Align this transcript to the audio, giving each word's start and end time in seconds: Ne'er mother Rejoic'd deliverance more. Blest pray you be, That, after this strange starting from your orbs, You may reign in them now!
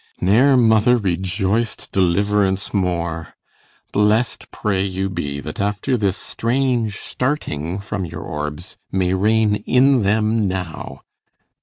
Ne'er 0.19 0.57
mother 0.57 0.97
Rejoic'd 0.97 1.91
deliverance 1.91 2.73
more. 2.73 3.35
Blest 3.91 4.49
pray 4.49 4.83
you 4.83 5.11
be, 5.11 5.39
That, 5.39 5.61
after 5.61 5.95
this 5.95 6.17
strange 6.17 6.97
starting 6.97 7.77
from 7.77 8.05
your 8.05 8.21
orbs, 8.21 8.77
You 8.91 8.97
may 8.97 9.13
reign 9.13 9.57
in 9.67 10.01
them 10.01 10.47
now! 10.47 11.01